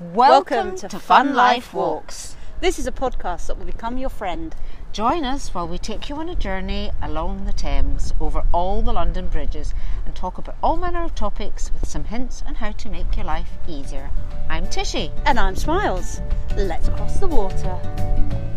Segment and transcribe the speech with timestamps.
[0.00, 2.36] Welcome, to, Fun Life Walks.
[2.60, 4.54] This is a podcast that will become your friend.
[4.92, 8.92] Join us while we take you on a journey along the Thames over all the
[8.92, 9.74] London bridges
[10.06, 13.24] and talk about all manner of topics with some hints on how to make your
[13.24, 14.10] life easier.
[14.48, 15.10] I'm Tishy.
[15.26, 16.20] And I'm Smiles.
[16.56, 18.47] Let's cross the water.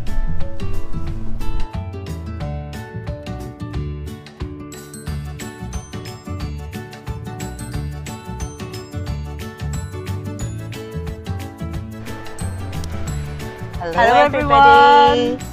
[13.81, 15.44] Hello, Hello, everybody.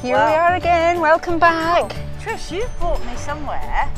[0.00, 0.30] Here Wow.
[0.30, 1.00] we are again.
[1.02, 1.82] Welcome back.
[1.92, 3.92] Oh, Trish, you've brought me somewhere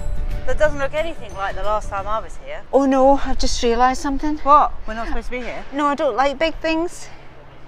[0.45, 2.63] that doesn't look anything like the last time I was here.
[2.73, 4.39] Oh no, I've just realised something.
[4.39, 4.73] What?
[4.89, 5.65] We're not supposed to be here.
[5.73, 7.09] No, I don't like big things.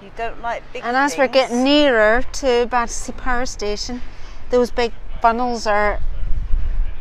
[0.03, 0.87] You don't like big things.
[0.87, 4.01] And as we're getting nearer to Battersea Power Station,
[4.49, 6.01] those big funnels are.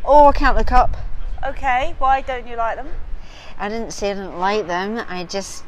[0.05, 0.97] Oh, I can't look up.
[1.45, 2.87] Okay, why don't you like them?
[3.59, 5.05] I didn't say I didn't like them.
[5.09, 5.65] I just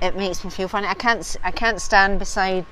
[0.00, 0.86] it makes me feel funny.
[0.86, 2.64] I can't I can't stand beside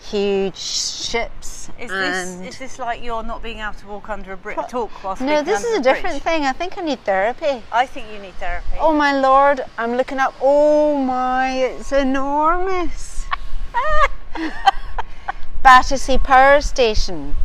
[0.00, 1.68] huge ships.
[1.78, 4.90] Is this is this like you're not being able to walk under a brick talk
[5.04, 6.22] whilst no, this is a different bridge?
[6.22, 6.44] thing.
[6.44, 7.62] I think I need therapy.
[7.72, 8.76] I think you need therapy.
[8.80, 9.64] Oh my lord!
[9.76, 10.34] I'm looking up.
[10.40, 11.50] Oh my!
[11.58, 13.26] It's enormous.
[15.62, 17.36] Battersea Power Station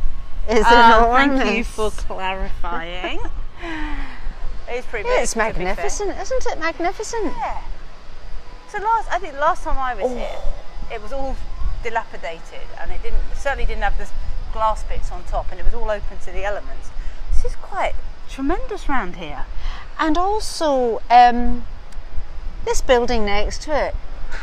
[0.50, 1.42] is Ah, enormous.
[1.44, 3.20] Thank you for clarifying.
[4.70, 5.12] it's pretty big.
[5.16, 5.54] Yeah, it's to be fair.
[5.54, 6.60] magnificent, isn't it?
[6.60, 7.26] Magnificent.
[7.36, 7.62] Yeah.
[8.74, 10.16] So last, I think last time I was Oh.
[10.16, 10.40] here,
[10.92, 11.36] it was all
[11.84, 14.08] dilapidated, and it didn't certainly didn't have the
[14.52, 16.90] glass bits on top, and it was all open to the elements.
[17.32, 17.94] This is quite
[18.28, 19.46] tremendous round here.
[20.00, 21.68] And also, um,
[22.66, 23.96] this building next to it,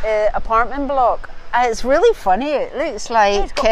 [0.04, 1.30] uh, apartment block.
[1.52, 2.50] Uh, it's really funny.
[2.50, 3.64] It looks like bits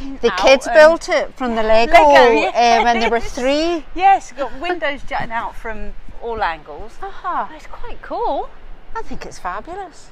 [0.00, 3.84] um, the kids built it from the Lego, Lego, uh, when they were three.
[3.94, 5.92] Yes, got windows jutting out from
[6.22, 6.96] all angles.
[7.02, 7.50] Aha.
[7.54, 8.48] It's quite cool.
[8.94, 10.10] I think it's fabulous.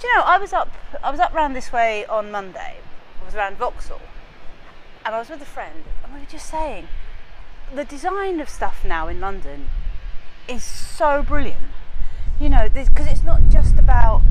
[0.00, 0.70] Do you know, I was up
[1.02, 2.76] I was up round this way on Monday.
[3.20, 4.00] I was around Vauxhall.
[5.04, 6.88] And I was with a friend and we were just saying
[7.74, 9.70] the design of stuff now in London
[10.48, 11.72] is so brilliant.
[12.40, 14.22] You know, because it's not just about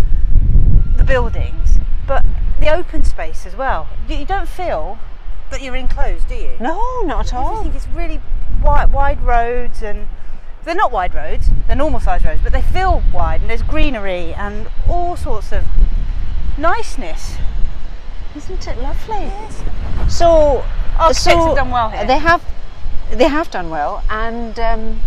[0.97, 2.25] the buildings, but
[2.59, 3.87] the open space as well.
[4.07, 4.99] You, you don't feel
[5.49, 6.51] that you're enclosed, do you?
[6.59, 7.59] No, not at all.
[7.59, 8.21] Everything is really
[8.61, 10.07] wide, wide roads and
[10.65, 14.33] they're not wide roads, they're normal sized roads, but they feel wide and there's greenery
[14.33, 15.63] and all sorts of
[16.57, 17.37] niceness.
[18.35, 19.15] Isn't it lovely?
[19.25, 19.63] Yes.
[20.07, 20.63] So,
[20.97, 22.05] Architects so have done well here.
[22.05, 22.43] They have,
[23.11, 25.01] they have done well, and um,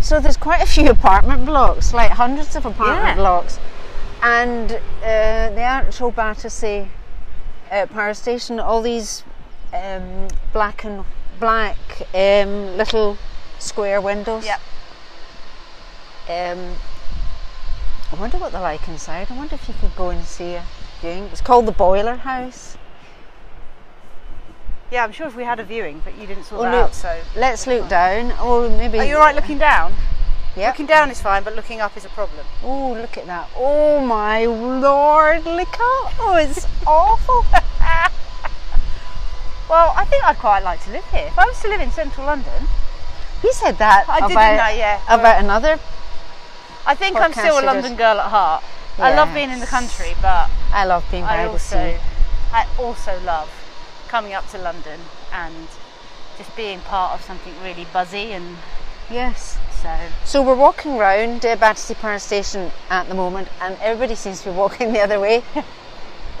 [0.00, 3.14] so there's quite a few apartment blocks, like hundreds of apartment Yeah.
[3.16, 3.58] blocks,
[4.22, 6.88] and uh, the actual Battersea
[7.72, 9.24] uh, power station, all these
[9.72, 11.04] um, black and
[11.40, 11.76] black
[12.14, 13.16] um, little
[13.62, 14.44] square windows.
[14.44, 14.60] Yep.
[16.28, 16.74] Um,
[18.12, 19.28] I wonder what they're like inside.
[19.30, 20.64] I wonder if you could go and see a
[21.00, 21.24] viewing.
[21.24, 22.76] It's called the Boiler House.
[24.90, 26.84] Yeah, I'm sure if we had a viewing, but you didn't sort Oh, that look,
[26.90, 27.18] out, so.
[27.34, 28.34] let's look down.
[28.38, 28.98] Oh, maybe.
[28.98, 29.94] Are you alright looking down?
[30.54, 30.68] Yeah.
[30.68, 32.44] Looking down is fine, but looking up is a problem.
[32.62, 33.48] Oh, look at that.
[33.56, 36.12] Oh my lord, look up.
[36.20, 37.44] Oh, it's awful.
[39.70, 41.24] Well, I think I'd quite like to live here.
[41.28, 42.68] If I was to live in central London,
[43.42, 44.72] You said that I about, didn't I?
[44.72, 45.00] Yeah.
[45.08, 45.78] about another.
[46.86, 48.62] I think I'm still a London girl at heart.
[48.98, 51.96] I love being in the country, but I love being by I the also, sea.
[52.52, 53.50] I also love
[54.08, 55.00] coming up to London
[55.32, 55.68] and
[56.36, 58.56] just being part of something really buzzy and
[59.10, 59.58] Yes.
[59.82, 59.96] so.
[60.24, 64.50] So we're walking round uh, Battersea Power Station at the moment, and everybody seems to
[64.50, 65.42] be walking the other way.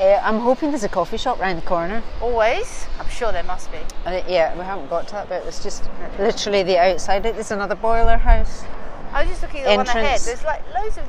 [0.02, 2.02] Uh, I'm hoping there's a coffee shop round the corner.
[2.20, 3.78] Always, I'm sure there must be.
[4.04, 5.44] Uh, yeah, we haven't got to that bit.
[5.46, 5.84] It's just
[6.18, 7.22] literally the outside.
[7.22, 8.64] There's another boiler house.
[9.12, 10.20] I was just looking at the one ahead.
[10.20, 11.04] There's like loads of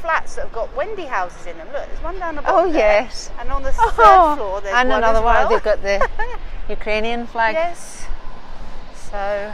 [0.00, 1.66] flats that have got Wendy houses in them.
[1.72, 2.72] Look, there's one down the Oh bottom.
[2.72, 3.02] there.
[3.02, 3.30] yes.
[3.40, 5.48] And on the third Oh, floor, there's and one another as one.
[5.52, 6.08] They've got the
[6.68, 7.54] Ukrainian flag.
[7.54, 8.06] yes.
[9.10, 9.52] So.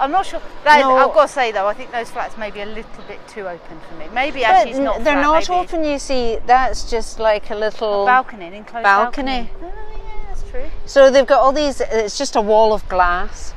[0.00, 0.40] I'm not sure.
[0.64, 0.96] That, No.
[0.96, 3.48] I've got to say though, I think those flats may be a little bit too
[3.48, 4.06] open for me.
[4.12, 4.96] Maybe But actually it's not.
[5.04, 5.84] they're flat, not maybe open.
[5.84, 9.50] You see, that's just like a little balcony, an enclosed balcony.
[9.60, 9.72] balcony.
[9.72, 10.64] Oh, yeah, that's true.
[10.86, 11.80] So they've got all these.
[11.80, 13.54] It's just a wall of glass,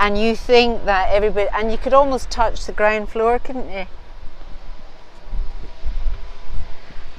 [0.00, 3.86] and you think that everybody, and you could almost touch the ground floor, couldn't you?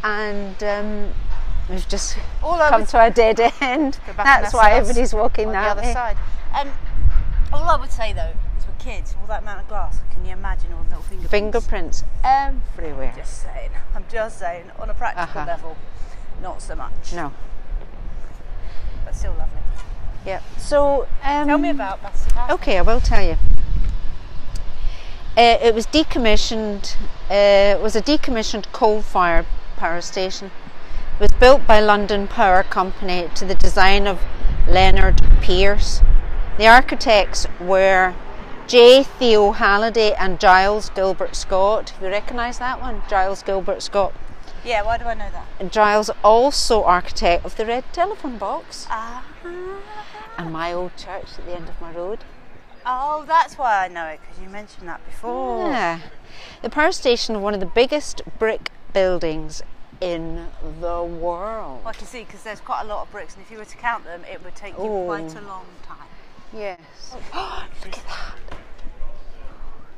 [0.03, 1.13] And um,
[1.69, 3.99] we've just All come to a dead end.
[4.17, 5.93] That's why everybody's walking on the other way.
[5.93, 6.17] side.
[6.53, 6.69] Um,
[7.53, 8.31] all I would say though
[8.85, 11.31] kids, all that amount of glass, can you imagine all the little fingerprints?
[11.31, 13.13] Fingerprints everywhere.
[13.17, 13.71] Just saying.
[13.95, 14.71] I'm just saying.
[14.77, 15.45] On a practical Uh-huh.
[15.51, 15.75] level,
[16.39, 17.11] not so much.
[17.13, 17.33] No.
[19.03, 19.59] But still lovely.
[20.23, 20.41] Yeah.
[20.57, 22.53] So um, Tell me about Battersea.
[22.53, 23.37] Okay, I will tell you.
[25.37, 26.95] Uh, it was decommissioned
[27.29, 29.45] uh, was a decommissioned coal-fired
[29.77, 30.51] power station.
[31.15, 34.19] It was built by London Power Company to the design of
[34.67, 36.01] Leonard Pearce.
[36.57, 38.13] The architects were
[38.67, 39.03] J.
[39.03, 41.93] Theo Halliday and Giles Gilbert Scott.
[42.01, 43.03] You recognise that one?
[43.07, 44.13] Giles Gilbert Scott.
[44.63, 45.71] Yeah, why do I know that?
[45.71, 49.23] Giles also architect of the red telephone box Ah.
[50.37, 52.23] and my old church at the end of my road.
[52.87, 55.69] Oh, that's why I know it because you mentioned that before.
[55.69, 55.99] Yeah.
[56.63, 59.61] The power station, one of the biggest brick buildings
[60.01, 60.47] in
[60.81, 61.81] the world.
[61.83, 63.65] Well, I can see because there's quite a lot of bricks, and if you were
[63.65, 65.05] to count them, it would take you Oh.
[65.05, 65.97] quite a long time.
[66.53, 66.79] Yes.
[67.13, 68.44] Look at that.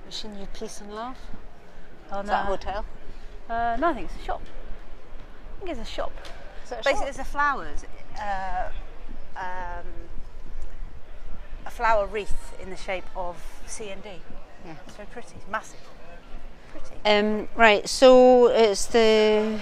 [0.07, 1.18] Wishing you peace and love.
[2.13, 2.86] Oh Is that a hotel?
[3.50, 4.42] Uh, no, I think it's a shop.
[4.42, 6.13] I think it's a shop.
[6.63, 7.07] Is a Basically, shop?
[7.09, 7.86] it's a flowers.
[8.18, 8.69] Uh,
[9.36, 9.86] um,
[11.65, 14.09] a flower wreath in the shape of C and D.
[14.65, 14.75] Yeah.
[14.88, 15.36] It's very pretty.
[15.36, 15.80] It's massive.
[16.71, 16.95] Pretty.
[17.04, 19.59] Um, right, so it's the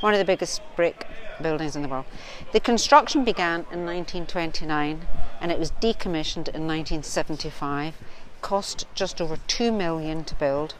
[0.00, 1.06] one of the biggest brick
[1.42, 2.06] buildings in the world.
[2.52, 5.06] The construction began in 1929
[5.42, 7.94] and it was decommissioned in 1975.
[8.42, 10.74] Cost just over 2 million to build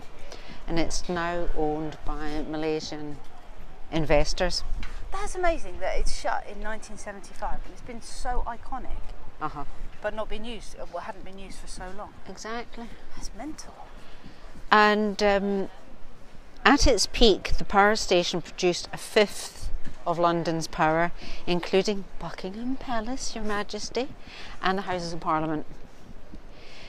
[0.67, 3.17] and it's now owned by Malaysian
[3.91, 4.63] investors.
[5.11, 9.01] That's amazing that it's shut in 1975 and it's been so iconic,
[9.41, 9.65] Uh-huh.
[10.01, 10.79] but not been used.
[10.79, 12.13] uh, Well, hadn't been used for so long.
[12.29, 12.89] Exactly.
[13.17, 13.75] That's mental.
[14.71, 15.69] And um,
[16.65, 19.71] at its peak, the power station produced a fifth
[20.07, 21.13] of London's power,
[21.47, 24.09] including Buckingham Palace, Your Majesty,
[24.63, 25.67] and the Houses of Parliament.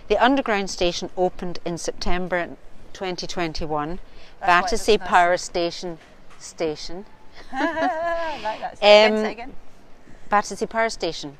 [0.08, 2.50] The underground station opened in September
[2.94, 4.00] 2021.
[4.40, 5.08] why Battersea nice.
[5.08, 5.98] Power Station
[6.40, 7.06] Station.
[7.52, 8.78] I like that.
[8.80, 9.54] Say again, Um, again.
[10.30, 11.38] Battersea Power Station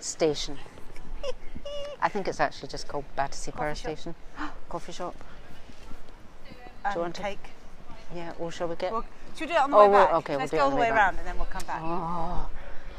[0.00, 0.58] Station.
[2.00, 3.78] I think it's actually just called Battersea Power shop.
[3.96, 4.14] Station.
[4.68, 5.14] Coffee shop.
[6.84, 7.38] And want to- cake.
[8.14, 8.92] Yeah, or shall we get?
[8.92, 10.14] Well, should we do it on the Oh, way well, back?
[10.16, 11.64] okay, we'll Let's do it go all the way way around and then we'll come
[11.66, 11.80] back.
[11.82, 12.48] Oh.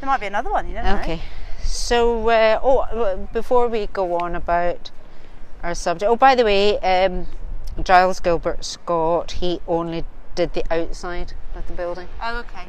[0.01, 1.01] There might be another one, you never know.
[1.01, 1.21] Okay.
[1.63, 4.91] So, uh, oh, uh, before we go on about
[5.65, 7.25] our subject, oh, by the way, um,
[7.83, 12.07] Giles Gilbert Scott, he only did the outside of the building.
[12.21, 12.67] Oh, okay.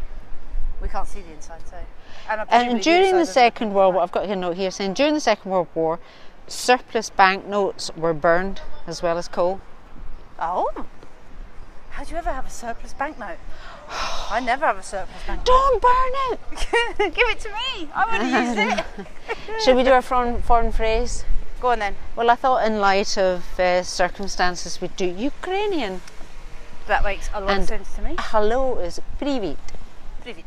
[0.81, 1.77] We can't see the inside, so.
[2.29, 4.03] And, And during inside the Second World War.
[4.03, 6.01] I've got here a note here saying during the Second World War,
[6.47, 9.61] surplus banknotes were burned as well as coal.
[10.39, 10.87] Oh.
[11.91, 13.39] How'd you ever have a surplus banknote?
[14.31, 15.47] I never have a surplus banknote.
[15.47, 17.15] Don't burn it!
[17.15, 17.91] Give it to me.
[17.95, 19.63] I want to use it.
[19.65, 21.25] Should we do a foreign, foreign phrase?
[21.67, 21.97] Go on then.
[22.15, 26.01] Well, I thought in light of uh, circumstances we'd do Ukrainian.
[26.87, 28.15] That makes a lot And- of sense to me.
[28.21, 29.59] Hello is privet.
[30.21, 30.45] Privet.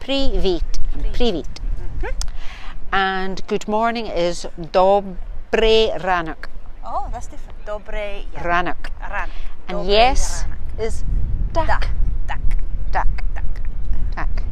[0.00, 0.80] Privet.
[1.12, 1.60] Privet.
[2.90, 6.48] And good morning is dobre ranek.
[6.84, 7.64] Oh, that's different.
[7.64, 8.82] Dobre Ranek.
[9.00, 9.30] Ranek.
[9.68, 10.44] And Dobre yes
[10.76, 11.04] is
[11.52, 11.68] dak.
[12.26, 12.42] Dak.
[12.90, 13.08] Dak.
[13.32, 13.62] Dak.
[14.16, 14.42] Dak.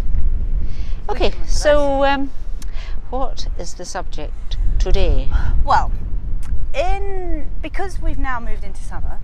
[1.09, 2.31] Okay, Which one was so um,
[3.11, 4.46] what is the subject
[4.91, 5.29] today?
[5.65, 5.91] Well,
[6.73, 9.19] in because we've now moved into summer,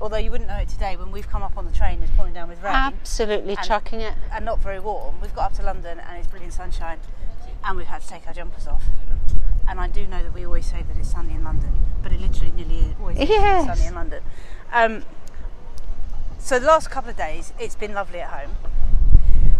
[0.00, 2.32] although you wouldn't know it today when we've come up on the train, it's pouring
[2.32, 4.14] down with rain Absolutely And- chucking it.
[4.32, 5.16] and not very warm.
[5.20, 6.98] We've got up to London and it's brilliant sunshine,
[7.62, 8.84] and we've had to take our jumpers off.
[9.68, 11.72] And I do know that we always say that it's sunny in London,
[12.02, 13.66] but it literally nearly always is Yes.
[13.66, 14.22] sunny in London.
[14.72, 15.04] Um,
[16.38, 18.56] so the last couple of days, it's been lovely at home,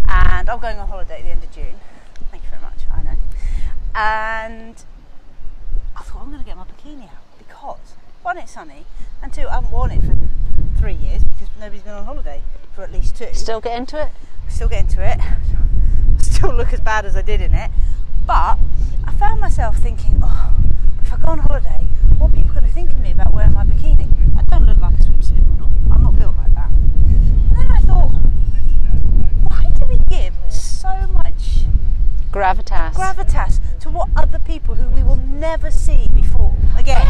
[0.08, 1.74] and I'm going on holiday at the end of June.
[2.30, 2.86] Thank you very much.
[2.90, 3.16] I know.
[3.94, 4.82] And
[6.12, 8.84] thought I'm going to get my bikini out because one, it's sunny,
[9.22, 10.14] and two, I haven't worn it for
[10.78, 12.42] three years because nobody's been on holiday
[12.74, 13.28] for at least two.
[13.32, 14.10] Still get into it?
[14.48, 15.18] Still get into it.
[16.22, 17.70] Still look as bad as I did in it.
[18.26, 18.58] But
[19.04, 20.52] I found myself thinking, oh,
[21.00, 21.86] if I go on holiday,
[22.18, 24.08] what are people going to think of me about wearing my bikini?
[24.38, 25.70] I don't look like a swimsuit model.
[25.90, 26.68] I'm not built like that.
[26.68, 28.10] And then I thought,
[29.48, 31.64] why do we give so much
[32.30, 32.94] Gravitas.
[32.94, 37.04] gravitas to what other people who we will never see before again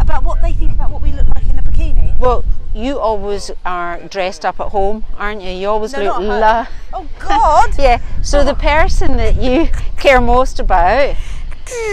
[0.00, 2.18] about what they think about what we look like in a bikini?
[2.18, 5.50] well, you always are dressed up at home, aren't you?
[5.50, 6.66] You always No, look la.
[6.92, 7.70] Oh God!
[7.78, 8.54] Yeah, so the oh.
[8.56, 11.14] person that you care most about,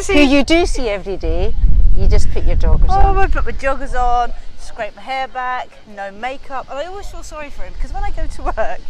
[0.07, 1.53] who you do see every day,
[1.95, 3.17] you just put your joggers Oh, on.
[3.17, 7.07] Oh, I put my joggers on, scrape my hair back, no makeup, and I always
[7.07, 8.81] feel sorry for him because when I go to work,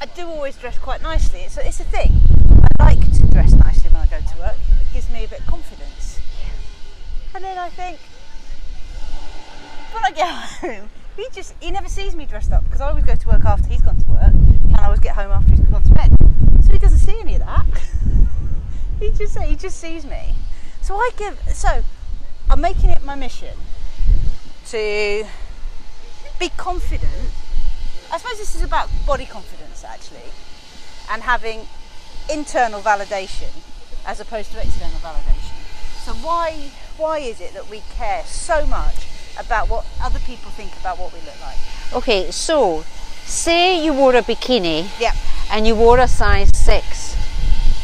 [0.00, 1.40] I do always dress quite nicely.
[1.40, 2.12] It's a, it's a thing.
[2.78, 4.56] I like to dress nicely I go to work.
[4.80, 6.20] It gives me a bit of confidence.
[7.34, 7.98] And then I think,
[9.92, 10.28] when I get
[10.78, 13.44] home, he just he never sees me dressed up because I always go to work
[13.44, 16.16] after he's gone to work, and I always get home after he's gone to bed.
[16.64, 17.66] So he doesn't see any of that.
[19.00, 20.34] he just he just sees me.
[20.80, 21.82] So I give so
[22.48, 23.56] I'm making it my mission
[24.66, 25.26] to
[26.38, 27.30] be confident.
[28.12, 30.30] I suppose this is about body confidence actually,
[31.10, 31.66] and having
[32.30, 33.50] internal validation
[34.06, 35.54] as opposed to external validation.
[36.04, 39.06] So why why is it that we care so much
[39.38, 41.58] about what other people think about what we look like?
[41.92, 42.84] Okay, so
[43.24, 45.12] say you wore a bikini Yeah,
[45.52, 47.14] and you wore a size six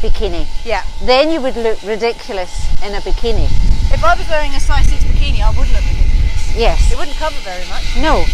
[0.01, 0.83] bikini, yeah.
[1.03, 2.51] then you would look ridiculous
[2.83, 3.47] in a bikini.
[3.93, 6.55] If I was wearing a size six bikini, I would look ridiculous.
[6.57, 6.91] Yes.
[6.91, 7.95] It wouldn't cover very much.
[7.97, 8.25] No,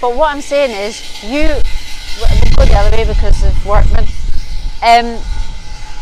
[0.00, 1.62] but what I'm saying is, you
[2.20, 4.04] we'll go the other way because of workmen.
[4.82, 5.18] Um,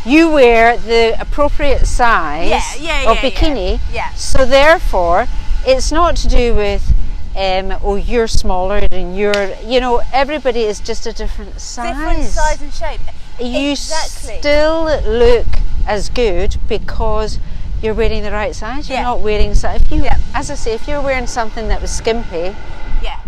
[0.06, 2.48] you wear the appropriate size
[2.80, 3.72] Yeah, yeah, of bikini.
[3.92, 3.94] yeah.
[3.94, 4.14] Yeah.
[4.14, 5.26] So therefore,
[5.66, 6.92] it's not to do with.
[7.36, 9.50] Um, oh, you're smaller than you're.
[9.62, 11.94] You know, everybody is just a different size.
[11.94, 13.00] Different size and shape.
[13.38, 14.38] You exactly.
[14.38, 15.46] still look
[15.86, 17.38] as good because
[17.82, 18.88] you're wearing the right size.
[18.88, 19.04] You're Yeah.
[19.12, 19.54] not wearing.
[19.54, 20.16] si- If you, Yeah.
[20.34, 22.54] as I say, if you're wearing something that was skimpy, yeah,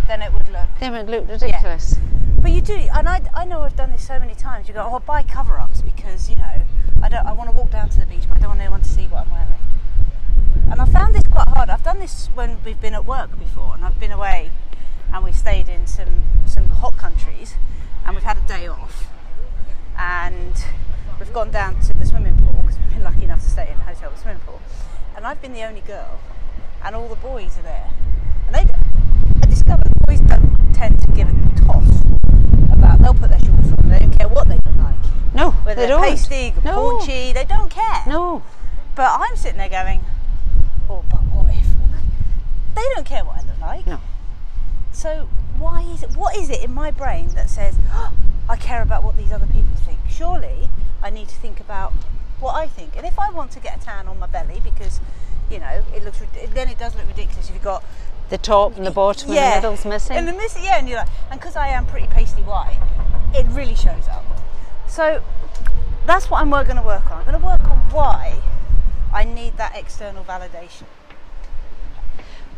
[0.09, 0.67] then it would look.
[0.81, 1.97] then it would look ridiculous.
[2.41, 4.69] But you do, and I, I know I've done this so many times.
[4.69, 6.63] You go, oh, I'll buy cover-ups because you know
[7.03, 7.27] I don't.
[7.27, 9.07] I want to walk down to the beach, but I don't want anyone to see
[9.07, 9.55] what I'm wearing.
[10.71, 11.69] And I found this quite hard.
[11.69, 14.51] I've done this when we've been at work before, and I've been away,
[15.13, 17.55] and we stayed in some some hot countries,
[18.07, 19.09] and we've had a day off,
[19.99, 20.65] and
[21.19, 23.79] we've gone down to the swimming pool because we've been lucky enough to stay in
[23.79, 24.61] a hotel with a swimming pool,
[25.17, 26.21] and I've been the only girl,
[26.85, 27.91] and all the boys are there,
[28.47, 28.73] and they.
[29.43, 31.33] I discovered the boys don't tend to give a
[31.65, 31.89] toss
[32.71, 32.99] about.
[33.01, 33.89] They'll put their shorts on.
[33.89, 34.97] They don't care what they look like.
[35.35, 36.03] No, Whether they they're don't.
[36.03, 36.75] pasty, no.
[36.75, 38.03] paunchy, they don't care.
[38.07, 38.43] No.
[38.95, 40.01] But I'm sitting there going,
[40.91, 41.67] oh, but what if?
[42.75, 43.87] They don't care what I look like.
[43.87, 44.01] No.
[44.93, 46.17] So why is it?
[46.17, 48.13] What is it in my brain that says oh,
[48.49, 49.99] I care about what these other people think?
[50.09, 50.69] Surely
[51.03, 51.93] I need to think about
[52.41, 52.97] what I think.
[52.97, 55.01] And if I want to get a tan on my belly because
[55.51, 56.21] you know it looks,
[56.55, 57.83] then it does look ridiculous if you've got
[58.29, 60.17] The top and the bottom and the middle's missing.
[60.17, 62.79] and the missing, yeah, and you're like, and because I am pretty pasty white,
[63.35, 64.25] it really shows up.
[64.89, 65.23] So
[66.07, 67.19] that's what I'm going to work on.
[67.19, 68.41] I'm going to work on why
[69.13, 70.85] I need that external validation.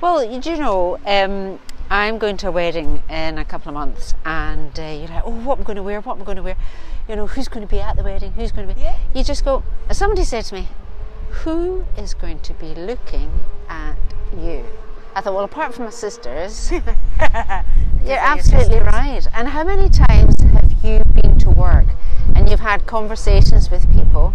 [0.01, 1.59] well, you do know, um,
[1.91, 5.33] I'm going to a wedding in a couple of months, and uh, you're like, oh,
[5.33, 6.01] what am I going to wear?
[6.01, 6.57] What am I going to wear?
[7.09, 8.33] You know, who's going to be at the wedding?
[8.33, 8.81] Who's going to be?
[8.81, 8.97] Yeah.
[9.13, 9.65] You just go.
[9.91, 10.69] Somebody said to me,
[11.43, 13.31] "Who is going to be looking
[13.69, 13.97] at
[14.33, 14.65] you?"
[15.17, 16.81] I thought, well, apart from my sisters, You're
[18.05, 18.87] your absolutely sisters.
[18.87, 19.27] right.
[19.35, 20.40] And how many times
[20.89, 21.87] have been to work
[22.35, 24.35] and you've had conversations with people,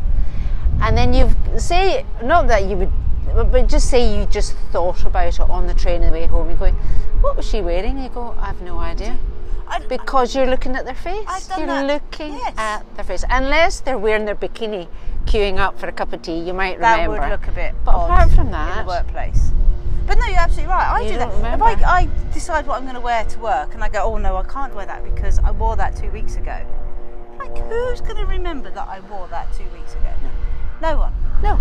[0.82, 2.92] and then you've say not that you would,
[3.52, 6.48] but- just say you just thought about it on the train on the way home.
[6.50, 6.75] You're going,
[7.22, 9.18] "What was she wearing?" You go, "I have no idea."
[9.68, 11.50] I, Because you're looking at their face.
[11.58, 11.88] You're that.
[11.88, 12.54] looking Yes.
[12.58, 13.25] at their face.
[13.30, 14.88] Unless they're wearing their bikini,
[15.25, 17.16] queuing up for a cup of tea, you might remember.
[17.18, 19.52] that would look a bit But odd apart from that, in the workplace.
[20.07, 20.88] But no, you're absolutely right.
[20.88, 21.29] I You do that.
[21.31, 22.00] don't If I.
[22.01, 24.43] I decide what I'm going to wear to work, and I go, oh no, I
[24.43, 26.57] can't wear that because I wore that two weeks ago.
[27.39, 30.13] Like, who's going to remember that I wore that two weeks ago?
[30.81, 31.13] No one.
[31.41, 31.59] no,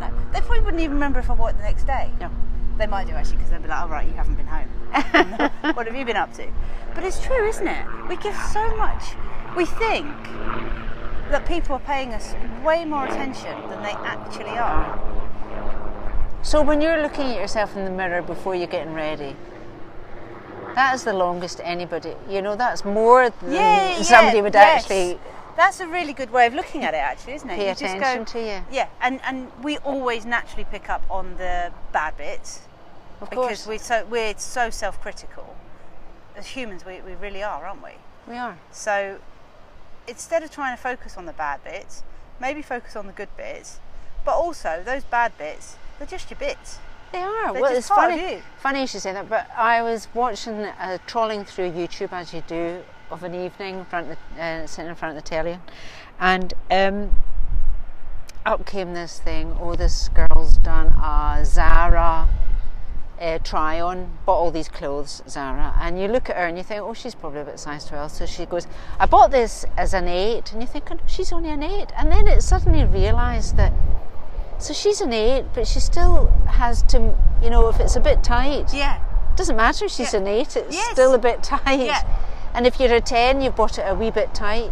[0.00, 2.10] No, they probably wouldn't even remember if I wore it the next day.
[2.20, 2.30] no.
[2.76, 4.68] They might do actually because they'll be like, oh right, you haven't been home.
[5.76, 6.46] what have you been up to?
[6.94, 7.86] But it's true, isn't it?
[8.08, 9.04] We give so much.
[9.56, 10.08] We think
[11.30, 12.34] that people are paying us
[12.64, 14.98] way more attention than they actually are.
[16.44, 19.34] So when you're looking at yourself in the mirror before you're getting ready,
[20.74, 22.12] that is the longest anybody.
[22.28, 24.82] You know, that's more than Yeah, somebody yeah, would yes.
[24.82, 25.18] actually.
[25.56, 27.56] That's a really good way of looking at it, actually, isn't it?
[27.56, 28.64] Pay you just attention go, to you.
[28.70, 32.60] Yeah, and and we always naturally pick up on the bad bits
[33.22, 35.56] Of because course, we're so we're so self-critical.
[36.36, 37.92] As humans, we, we really are, aren't we?
[38.28, 38.58] we are.
[38.70, 39.18] So
[40.06, 42.02] instead of trying to focus on the bad bits,
[42.38, 43.78] maybe focus on the good bits.
[44.26, 46.78] But also, those bad bits, they're just your bits.
[47.12, 47.52] They are.
[47.52, 48.34] They're well, it's funny.
[48.34, 48.42] you.
[48.58, 49.28] Funny you should say that.
[49.28, 53.84] But I was watching, uh, trawling through YouTube as you do of an evening, in
[53.84, 55.58] front of the, uh, sitting in front of the telly,
[56.18, 57.10] and um,
[58.44, 59.56] up came this thing.
[59.60, 62.28] Oh, this girl's done a Zara
[63.20, 66.64] uh, try on, bought all these clothes, Zara, and you look at her and you
[66.64, 68.10] think, oh, she's probably a about size 12.
[68.10, 68.66] So she goes,
[68.98, 71.90] I bought this as an 8, and you think, oh, she's only an 8.
[71.96, 73.72] And then it suddenly realised that,
[74.58, 78.22] so she's an 8, but she still has to, you know, if it's a bit
[78.22, 78.98] tight, Yeah.
[79.36, 80.20] doesn't matter if she's Yeah.
[80.20, 80.92] an 8, it's Yes.
[80.92, 81.80] still a bit tight.
[81.80, 82.02] Yeah.
[82.54, 84.70] And if you're a 10, you've bought it a wee bit tight.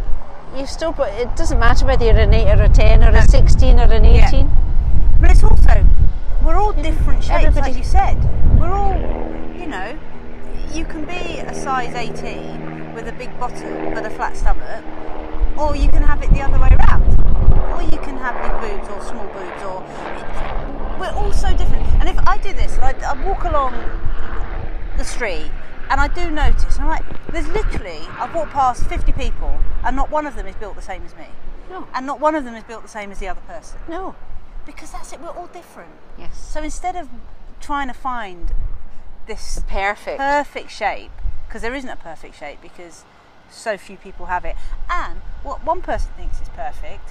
[0.55, 3.27] You've still got, it doesn't matter whether you're an 8 or a 10 or a
[3.27, 4.49] 16 or an 18.
[5.19, 5.83] But it's also,
[6.43, 8.17] we're all different shapes, Everybody- like you said.
[8.59, 8.95] We're all,
[9.55, 9.93] you know,
[10.71, 14.83] you can be a size 18 with a big bottom but a flat stomach,
[15.57, 17.12] or you can have it the other way around.
[17.73, 19.81] Or you can have big boobs or small boobs, or.
[20.99, 21.85] We're all so different.
[21.99, 23.73] And if I do this, I, I walk along
[24.97, 25.51] the street
[25.89, 30.09] And I do notice, I'm like, there's literally, I've walked past 50 people, and not
[30.09, 31.25] one of them is built the same as me.
[31.69, 31.87] No.
[31.93, 33.79] And not one of them is built the same as the other person.
[33.87, 34.15] No.
[34.65, 35.91] Because that's it, we're all different.
[36.17, 36.37] Yes.
[36.51, 37.09] So instead of
[37.59, 38.53] trying to find
[39.27, 40.17] this Perfect.
[40.19, 41.11] perfect shape,
[41.47, 43.03] because there isn't a perfect shape because
[43.49, 44.55] so few people have it,
[44.89, 47.09] and what one person thinks is perfect,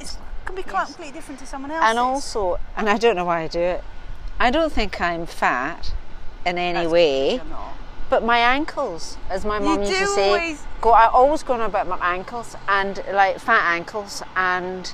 [0.00, 0.86] it can be quite Yes.
[0.88, 1.84] completely different to someone else.
[1.84, 3.84] and also, and I don't know why I do it.
[4.40, 5.92] I don't think I'm fat
[6.46, 7.32] in any That's way.
[7.32, 7.72] because you're not.
[8.10, 10.90] But my ankles, as my mum used to say, always- go.
[10.92, 14.92] I always going about my ankles and like fat ankles, and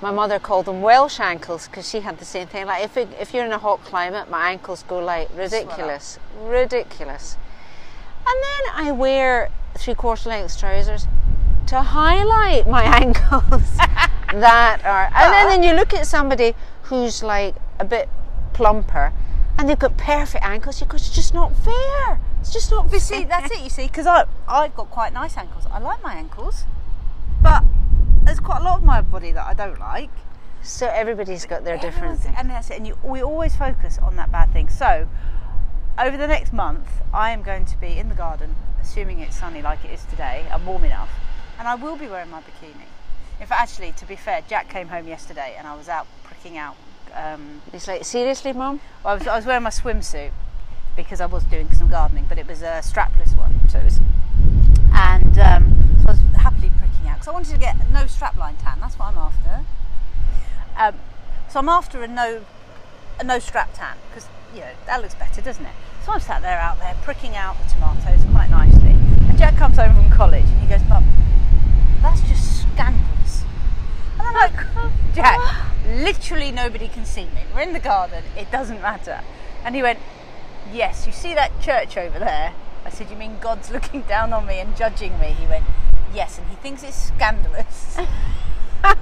[0.00, 2.66] my mother called them Welsh ankles because she had the same thing.
[2.66, 7.36] Like if it, if you're in a hot climate, my ankles go like ridiculous, ridiculous.
[8.26, 11.08] And then I wear three quarter length trousers
[11.66, 13.76] to highlight my ankles
[14.32, 15.10] that are.
[15.14, 16.54] And then, then you look at somebody
[16.84, 18.08] who's like a bit
[18.52, 19.12] plumper
[19.58, 20.80] and they've got perfect ankles.
[20.80, 22.20] You go, it's just not fair.
[22.40, 22.90] It's just not fair.
[22.90, 23.60] But see, that's it.
[23.60, 25.64] You see, because I I've got quite nice ankles.
[25.70, 26.64] I like my ankles,
[27.42, 27.64] but
[28.24, 30.10] there's quite a lot of my body that I don't like.
[30.62, 32.34] So everybody's got their different Everyone's- thing.
[32.38, 32.78] and that's it.
[32.78, 34.68] And you, we always focus on that bad thing.
[34.70, 35.06] So
[35.98, 39.60] over the next month, I am going to be in the garden, assuming it's sunny
[39.62, 41.10] like it is today and warm enough,
[41.58, 42.86] and I will be wearing my bikini.
[43.40, 46.56] In fact, actually, to be fair, Jack came home yesterday and I was out pricking
[46.56, 46.76] out.
[47.14, 48.80] Um, It's like, seriously, mum?
[49.04, 50.30] well, I was, I was wearing my swimsuit
[50.96, 54.00] because I was doing some gardening, but it was a strapless one, so it was.
[54.92, 58.04] And um, so I was happily pricking out because I wanted to get a no
[58.04, 58.78] strapline tan.
[58.80, 59.64] That's what I'm after.
[60.76, 60.94] Um,
[61.48, 62.44] so I'm after a no
[63.20, 65.74] a no strap tan because you know that looks better, doesn't it?
[66.04, 68.93] So I'm sat there out there pricking out the tomatoes quite nicely.
[69.34, 71.04] And Jack comes home from college and he goes, "Mum,
[72.00, 73.42] that's just scandalous."
[74.12, 75.40] And I'm like, Jack,
[75.88, 77.42] literally nobody can see me.
[77.52, 78.22] We're in the garden.
[78.38, 79.22] It doesn't matter.
[79.64, 79.98] And he went,
[80.72, 82.52] Yes, you see that church over there?
[82.84, 85.30] I said, You mean God's looking down on me and judging me?
[85.30, 85.64] He went,
[86.14, 87.96] Yes, and he thinks it's scandalous.
[88.84, 88.96] and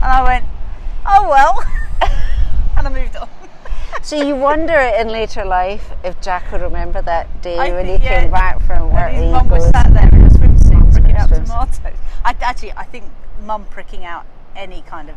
[0.00, 0.44] I went,
[1.04, 1.64] Oh well.
[2.76, 3.28] and I moved on.
[4.02, 8.00] So you wonder in later life if Jack would remember that day I when think,
[8.02, 9.12] he yeah, came back from work.
[9.12, 11.46] His mum was sat there in a swimsuit pricking out Swimsuit.
[11.46, 11.98] tomatoes.
[12.24, 13.04] I, actually, I think
[13.44, 14.24] mum pricking out
[14.56, 15.16] any kind of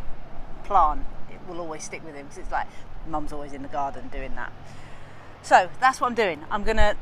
[0.64, 2.66] plant it will always stick with him because it's like
[3.08, 4.52] mum's always in the garden doing that.
[5.42, 6.42] So that's what I'm doing.
[6.50, 6.94] I'm gonna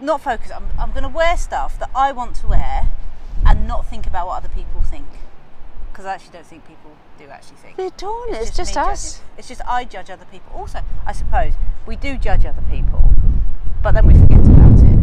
[0.00, 0.50] not focus.
[0.50, 2.88] I'm, I'm gonna wear stuff that I want to wear
[3.46, 5.06] and not think about what other people think
[5.92, 7.76] because I actually don't think people do actually think.
[7.76, 9.14] They don't, it's, just, me us.
[9.14, 9.24] judging.
[9.36, 10.52] It's just I judge other people.
[10.54, 11.52] Also, I suppose
[11.86, 13.04] we do judge other people,
[13.82, 14.96] but then we forget about it.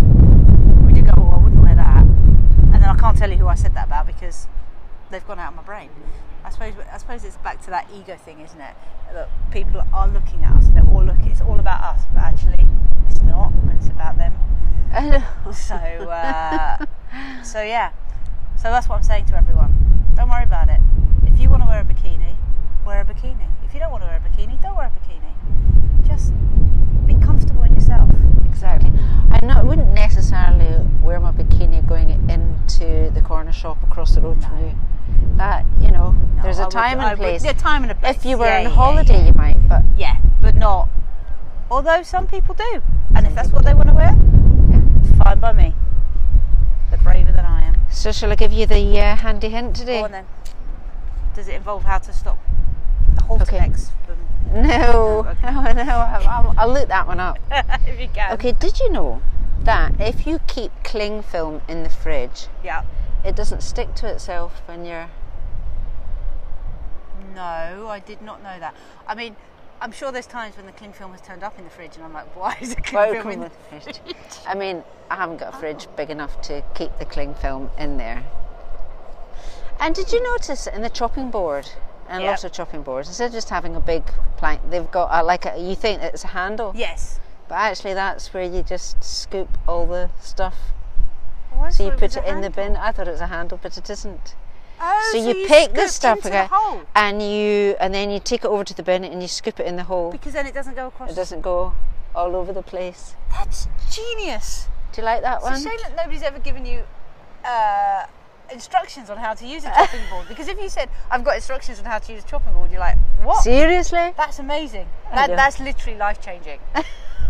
[0.86, 3.48] We do go, oh, I wouldn't wear that, and then I can't tell you who
[3.48, 4.48] I said that about because
[5.12, 5.90] they've gone out of my brain.
[6.44, 8.74] I suppose I suppose it's back to that ego thing, isn't it?
[9.14, 11.30] That people are looking at us and they're all looking.
[11.30, 12.68] It's all about us, but actually,
[13.08, 13.54] it's not.
[13.76, 14.34] It's about them.
[15.54, 16.86] So, uh,
[17.44, 17.92] so yeah.
[18.56, 19.89] So that's what I'm saying to everyone.
[20.20, 20.82] Don't worry about it.
[21.26, 22.36] If you want to wear a bikini,
[22.86, 23.48] wear a bikini.
[23.64, 25.32] If you don't want to wear a bikini, don't wear a bikini.
[26.06, 26.34] Just
[27.08, 28.10] be comfortable in yourself.
[28.44, 28.92] Exactly.
[29.32, 34.20] I know, I wouldn't necessarily wear my bikini going into the corner shop across the
[34.20, 34.74] road from you.
[35.38, 37.46] That, you know, No, there's I a would- time I and would- place.
[37.46, 38.18] yeah, time and a place.
[38.18, 39.26] If you were Yeah, on yeah, holiday, yeah.
[39.28, 40.90] you might, but Yeah, but not.
[41.72, 42.82] Although some people do,
[43.16, 44.14] and if that's what they want to wear,
[45.24, 45.76] fine by me.
[46.90, 47.69] They're braver than I am.
[47.92, 50.00] So shall I give you the uh, handy hint today?
[50.00, 50.26] Go on then.
[51.34, 52.40] Does it involve how to stop
[53.16, 53.60] the Okay.
[53.60, 54.18] halternecks from?
[54.68, 55.52] No, Okay.
[55.52, 55.84] no, no.
[55.84, 57.38] I'll, I'll, I'll look that one up.
[57.88, 58.34] if you can.
[58.34, 59.22] Okay, did you know
[59.62, 62.84] that if you keep cling film in the fridge, Yeah.
[63.26, 65.10] it doesn't stick to itself when you're.
[67.36, 68.74] No, I did not know that.
[69.08, 69.36] I mean,
[69.82, 72.04] I'm sure there's times when the cling film has turned up in the fridge, and
[72.04, 74.00] I'm like, why is it cling film in the fridge.
[74.48, 75.96] I mean, I haven't got a fridge oh.
[75.96, 78.24] big enough to keep the cling film in there.
[79.80, 81.70] And did you notice in the chopping board,
[82.10, 82.32] and Yeah.
[82.32, 84.04] lots of chopping boards, instead of just having a big
[84.36, 87.20] plank, they've got a, like a, you think it's a handle, Yes.
[87.48, 90.56] but actually that's where you just scoop all the stuff.
[91.56, 92.76] Oh, So you put it in the bin.
[92.76, 94.36] I thought it was a handle, but it isn't.
[94.82, 96.50] Oh, so, you, pick the stuff the
[96.96, 99.66] and you and then you take it over to the bin and you scoop it
[99.68, 100.12] in the hole.
[100.12, 101.12] because then it doesn't go across.
[101.12, 101.74] It doesn't go
[102.16, 103.16] all over the place.
[103.32, 104.68] That's genius.
[104.94, 105.62] Do you like that It's a one?
[105.62, 106.84] shame that nobody's ever given you
[107.46, 108.06] uh,
[108.52, 110.26] instructions on how to use a chopping board.
[110.30, 112.80] Because if you said, "I've got instructions on how to use a chopping board," you're
[112.80, 114.14] like, "What?" Seriously?
[114.18, 114.88] That's amazing.
[115.14, 116.60] That, that's literally life changing.
[116.76, 116.84] I'm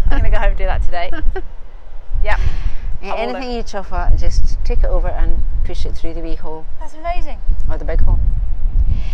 [0.10, 1.12] gonna go home and do that today.
[2.22, 2.38] Yep.
[3.02, 6.36] Yeah, anything you chop out, just take it over and push it through the wee
[6.36, 7.40] hole That's amazing.
[7.70, 8.20] or the big hole.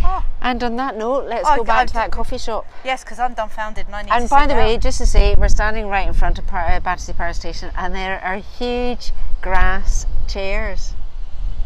[0.04, 0.26] Oh.
[0.42, 2.66] And on that note, let's Oh, go back I to that coffee shop.
[2.84, 5.50] Yes, because I'm dumbfounded and I need And by the way, just to say, we're
[5.50, 10.06] standing right in front of Par- uh, Battersea Power Station, and there are huge grass
[10.28, 10.94] chairs.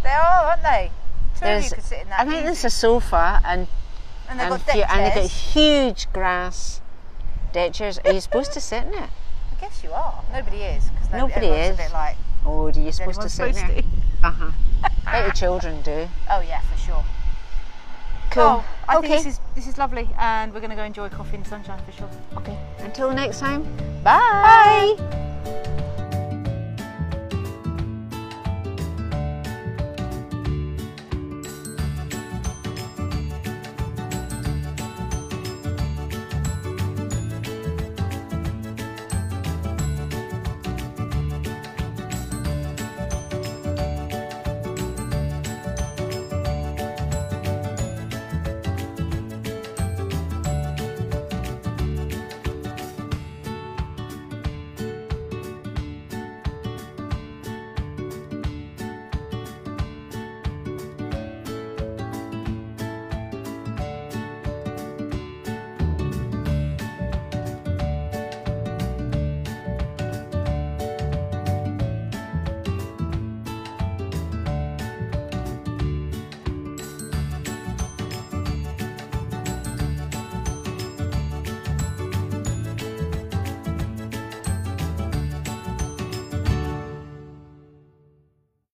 [0.03, 0.91] they are, aren't they?
[1.39, 2.19] Two of you could sit in that.
[2.19, 3.67] I think there's a sofa and
[4.29, 6.81] and they've and, got few- and they've got huge grass
[7.53, 7.97] deck chairs.
[8.05, 9.09] Are you supposed to sit in it?
[9.59, 10.23] I guess you are.
[10.31, 11.79] Nobody is because Nobody everyone's is.
[11.79, 12.15] a bit like.
[12.45, 13.83] Oh, do you supposed to sit supposed there?
[14.23, 14.51] Uh huh.
[15.03, 16.07] Bet your children do.
[16.29, 17.03] Oh yeah, for sure.
[18.31, 18.43] Cool.
[18.43, 19.07] Oh, I okay.
[19.07, 21.49] think this is this is lovely, and we're going to go enjoy coffee in the
[21.49, 22.09] sunshine for sure.
[22.37, 22.57] okay.
[22.79, 23.65] Until next time.
[24.01, 25.75] Bye.